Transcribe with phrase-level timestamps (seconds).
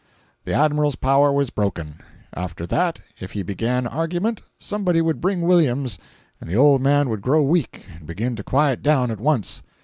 [0.45, 1.99] The Admiral's power was broken.
[2.33, 5.99] After that, if he began argument, somebody would bring Williams,
[6.39, 9.61] and the old man would grow weak and begin to quiet down at once.